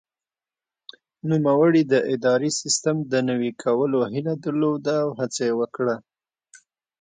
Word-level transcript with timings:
نوموړي 1.29 1.81
د 1.91 1.93
اداري 2.13 2.51
سیسټم 2.61 2.97
د 3.11 3.13
نوي 3.29 3.51
کولو 3.63 3.99
هیله 4.13 4.33
درلوده 4.43 4.93
او 5.03 5.09
هڅه 5.19 5.41
یې 5.49 5.57
وکړه. 5.59 5.95